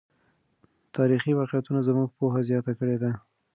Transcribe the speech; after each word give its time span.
تاریخي 0.95 1.31
واقعیتونه 1.39 1.79
زموږ 1.87 2.07
پوهه 2.17 2.41
زیاته 2.49 2.73
کړې 2.79 2.97
ده. 3.01 3.11